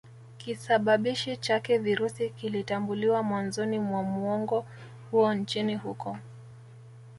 [0.37, 4.65] kisababishi chake Virusi kilitambuliwa mwanzoni mwa muongo
[5.11, 6.17] huo nchini huko